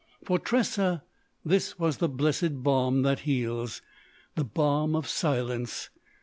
For 0.23 0.39
Tressa 0.39 1.03
this 1.45 1.77
was 1.77 1.97
the 1.97 2.09
blessed 2.09 2.63
balm 2.63 3.03
that 3.03 3.19
heals,—the 3.19 4.43
balm 4.45 4.95
of 4.95 5.07
silence. 5.07 5.91